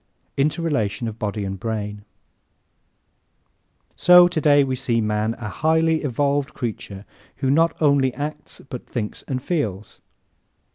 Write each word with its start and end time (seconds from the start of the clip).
Interrelation 0.35 1.07
of 1.07 1.19
Body 1.19 1.45
and 1.45 1.59
Brain¶ 1.59 2.03
So 3.95 4.27
today 4.27 4.63
we 4.63 4.75
see 4.75 4.99
man 4.99 5.35
a 5.35 5.47
highly 5.47 6.01
evolved 6.01 6.55
creature 6.55 7.05
who 7.35 7.51
not 7.51 7.79
only 7.79 8.11
acts 8.15 8.61
but 8.67 8.87
thinks 8.87 9.21
and 9.27 9.43
feels. 9.43 10.01